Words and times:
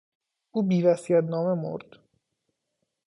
او 0.51 0.59
بیوصیت 0.67 1.23
نامه 1.31 1.55
مرد. 1.63 1.87